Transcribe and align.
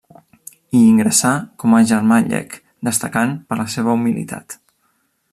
Hi 0.75 0.79
ingressà 0.85 1.33
com 1.63 1.75
a 1.79 1.81
germà 1.91 2.17
llec, 2.31 2.57
destacant 2.87 3.35
per 3.51 3.59
la 3.63 3.67
seva 3.75 3.95
humilitat. 3.99 4.57